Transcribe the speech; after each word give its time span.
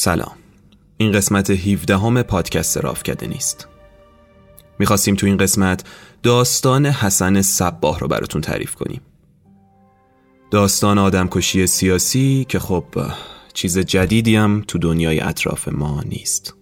سلام. 0.00 0.36
این 0.96 1.12
قسمت 1.12 1.50
17 1.50 1.98
همه 1.98 2.22
پادکست 2.22 2.76
رافکده 2.76 3.26
نیست. 3.26 3.68
می‌خواستیم 4.78 5.14
تو 5.14 5.26
این 5.26 5.36
قسمت 5.36 5.84
داستان 6.22 6.86
حسن 6.86 7.42
صباه 7.42 7.98
رو 7.98 8.08
براتون 8.08 8.40
تعریف 8.40 8.74
کنیم. 8.74 9.00
داستان 10.50 10.98
آدمکشی 10.98 11.66
سیاسی 11.66 12.46
که 12.48 12.58
خب 12.58 12.84
چیز 13.54 13.78
جدیدی 13.78 14.36
هم 14.36 14.64
تو 14.68 14.78
دنیای 14.78 15.20
اطراف 15.20 15.68
ما 15.68 16.02
نیست. 16.02 16.54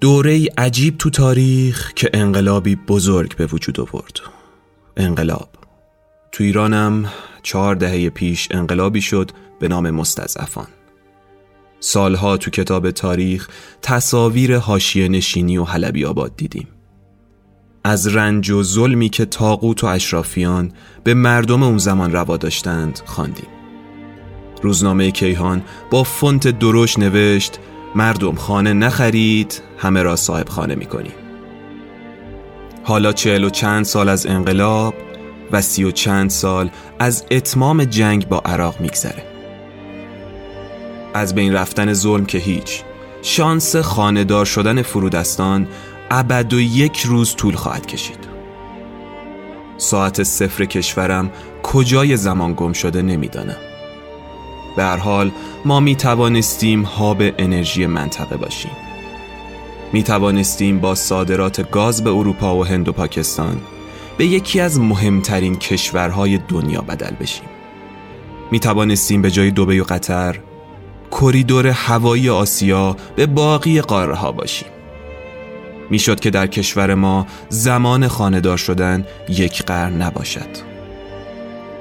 دوره 0.00 0.46
عجیب 0.58 0.98
تو 0.98 1.10
تاریخ 1.10 1.92
که 1.92 2.10
انقلابی 2.14 2.76
بزرگ 2.76 3.36
به 3.36 3.46
وجود 3.46 3.80
آورد. 3.80 4.20
انقلاب. 4.96 5.48
تو 6.32 6.44
ایرانم 6.44 7.12
چهار 7.42 7.74
دهه 7.74 8.10
پیش 8.10 8.48
انقلابی 8.50 9.00
شد 9.00 9.30
به 9.60 9.68
نام 9.68 9.90
مستضعفان. 9.90 10.66
سالها 11.86 12.36
تو 12.36 12.50
کتاب 12.50 12.90
تاریخ 12.90 13.48
تصاویر 13.82 14.58
حاشیه 14.58 15.08
نشینی 15.08 15.58
و 15.58 15.64
حلبی 15.64 16.04
آباد 16.04 16.36
دیدیم. 16.36 16.68
از 17.84 18.06
رنج 18.06 18.50
و 18.50 18.62
ظلمی 18.62 19.08
که 19.08 19.24
تاقوت 19.24 19.84
و 19.84 19.86
اشرافیان 19.86 20.72
به 21.04 21.14
مردم 21.14 21.62
اون 21.62 21.78
زمان 21.78 22.12
روا 22.12 22.36
داشتند 22.36 23.00
خواندیم. 23.04 23.46
روزنامه 24.62 25.10
کیهان 25.10 25.62
با 25.90 26.02
فونت 26.02 26.48
دروش 26.48 26.98
نوشت 26.98 27.58
مردم 27.94 28.34
خانه 28.34 28.72
نخرید 28.72 29.62
همه 29.78 30.02
را 30.02 30.16
صاحب 30.16 30.48
خانه 30.48 30.74
می‌کنیم 30.74 31.14
حالا 32.82 33.12
چهل 33.12 33.44
و 33.44 33.50
چند 33.50 33.84
سال 33.84 34.08
از 34.08 34.26
انقلاب 34.26 34.94
و 35.52 35.62
سی 35.62 35.84
و 35.84 35.90
چند 35.90 36.30
سال 36.30 36.70
از 36.98 37.24
اتمام 37.30 37.84
جنگ 37.84 38.28
با 38.28 38.38
عراق 38.38 38.80
میگذره. 38.80 39.33
از 41.14 41.34
بین 41.34 41.52
رفتن 41.52 41.92
ظلم 41.92 42.26
که 42.26 42.38
هیچ. 42.38 42.82
شانس 43.22 43.76
خاندار 43.76 44.44
شدن 44.44 44.82
فرودستان 44.82 45.68
ابد 46.10 46.52
و 46.52 46.60
یک 46.60 47.00
روز 47.00 47.36
طول 47.36 47.54
خواهد 47.54 47.86
کشید. 47.86 48.18
ساعت 49.76 50.22
صفر 50.22 50.64
کشورم 50.64 51.30
کجای 51.62 52.16
زمان 52.16 52.54
گم 52.56 52.72
شده 52.72 53.02
نمی‌دانم. 53.02 53.56
به 54.76 54.84
حال 54.84 55.30
ما 55.64 55.80
می 55.80 55.96
توانستیم 55.96 56.82
هاب 56.82 57.22
انرژی 57.38 57.86
منطقه 57.86 58.36
باشیم. 58.36 58.70
می 59.92 60.02
توانستیم 60.02 60.78
با 60.78 60.94
صادرات 60.94 61.70
گاز 61.70 62.04
به 62.04 62.10
اروپا 62.10 62.56
و 62.56 62.66
هند 62.66 62.88
و 62.88 62.92
پاکستان 62.92 63.60
به 64.18 64.26
یکی 64.26 64.60
از 64.60 64.80
مهمترین 64.80 65.56
کشورهای 65.56 66.38
دنیا 66.38 66.80
بدل 66.80 67.14
بشیم. 67.20 67.48
می 68.50 68.60
توانستیم 68.60 69.22
به 69.22 69.30
جای 69.30 69.50
دوبه 69.50 69.82
و 69.82 69.84
قطر 69.84 70.40
کریدور 71.20 71.66
هوایی 71.66 72.30
آسیا 72.30 72.96
به 73.16 73.26
باقی 73.26 73.80
قاره 73.80 74.14
ها 74.14 74.32
باشیم. 74.32 74.68
می‌شد 75.90 76.20
که 76.20 76.30
در 76.30 76.46
کشور 76.46 76.94
ما 76.94 77.26
زمان 77.48 78.08
خاندار 78.08 78.56
شدن 78.56 79.06
یک 79.28 79.62
قرن 79.62 80.02
نباشد. 80.02 80.48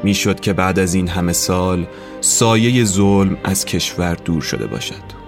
می‌شد 0.03 0.39
که 0.39 0.53
بعد 0.53 0.79
از 0.79 0.93
این 0.93 1.07
همه 1.07 1.33
سال 1.33 1.87
سایه 2.21 2.83
ظلم 2.83 3.37
از 3.43 3.65
کشور 3.65 4.15
دور 4.15 4.41
شده 4.41 4.67
باشد. 4.67 5.23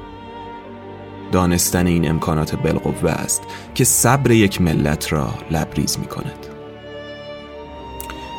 دانستن 1.32 1.88
این 1.88 2.10
امکانات 2.10 2.56
بالقوه 2.56 3.12
است 3.12 3.44
که 3.76 3.84
صبر 3.84 4.32
یک 4.32 4.62
ملت 4.62 5.14
را 5.14 5.34
لبریز 5.52 6.00
می 6.00 6.06
کند 6.06 6.48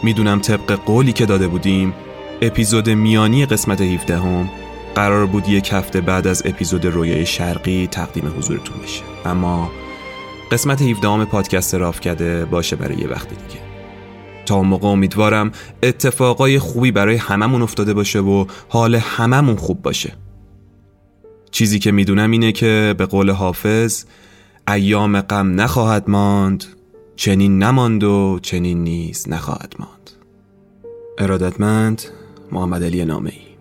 می‌دونم 0.03 0.41
طبق 0.41 0.73
قولی 0.73 1.13
که 1.13 1.27
داده 1.27 1.49
بودیم 1.49 1.95
اپیزود 2.43 2.91
میانی 2.91 3.47
قسمت 3.47 3.81
17 3.81 4.19
هم 4.19 4.49
قرار 4.97 5.27
بود 5.27 5.49
یک 5.49 5.73
هفته 5.73 6.01
بعد 6.01 6.27
از 6.27 6.43
اپیزود 6.47 6.85
رویای 6.85 7.27
شرقی 7.27 7.87
تقدیم 7.87 8.33
حضورتون 8.39 8.77
بشه. 8.83 9.03
اما 9.25 9.71
قسمت 10.53 10.83
17 10.83 11.25
پادکست 11.25 11.75
راف 11.75 12.01
کرده 12.01 12.45
باشه 12.45 12.77
برای 12.77 12.97
یه 12.99 13.09
وقت 13.09 13.29
دیگه. 13.29 13.61
تا 14.47 14.55
اون 14.55 14.67
موقع 14.67 14.89
امیدوارم 14.89 15.53
اتفاقای 15.83 16.59
خوبی 16.59 16.91
برای 16.91 17.17
هممون 17.17 17.63
افتاده 17.63 17.95
باشه 17.95 18.21
و 18.21 18.47
حال 18.69 18.95
هممون 18.95 19.57
خوب 19.57 19.83
باشه. 19.83 20.13
چیزی 21.51 21.79
که 21.79 21.93
می‌دونم 21.93 22.31
اینه 22.31 22.53
که 22.53 22.95
به 22.99 23.07
قول 23.07 23.31
حافظ 23.31 24.05
ایام 24.69 25.21
غم 25.21 25.61
نخواهد 25.61 26.11
ماند 26.11 26.65
چنین 27.17 27.63
نماند 27.63 28.05
و 28.05 28.39
چنین 28.43 28.85
نیز 28.85 29.29
نخواهد 29.29 29.75
ماند. 29.79 30.11
ارادتمند 31.19 32.03
محمد 32.53 32.85
علی 32.85 33.05
نامه 33.05 33.31
ای 33.31 33.56